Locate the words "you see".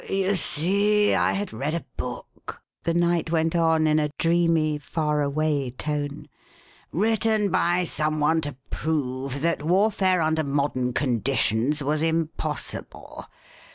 0.09-1.13